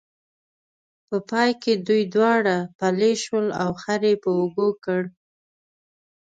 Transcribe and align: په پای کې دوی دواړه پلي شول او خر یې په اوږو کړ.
په 1.07 1.17
پای 1.29 1.51
کې 1.61 1.73
دوی 1.87 2.03
دواړه 2.15 2.55
پلي 2.79 3.13
شول 3.23 3.47
او 3.61 3.69
خر 3.81 4.01
یې 4.09 4.15
په 4.23 4.29
اوږو 4.37 4.69
کړ. 4.85 5.01